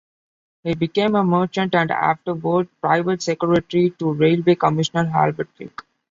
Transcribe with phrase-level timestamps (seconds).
[0.63, 5.83] He became a merchant, and afterward private secretary to Railway Commissioner Albert Fink.